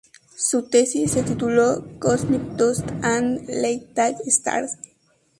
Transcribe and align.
Su 0.35 0.63
tesis 0.67 1.11
se 1.11 1.21
tituló 1.21 1.85
"Cosmic 1.99 2.41
Dust 2.57 2.87
and 3.03 3.41
Late-Type 3.47 4.17
Stars". 4.25 4.79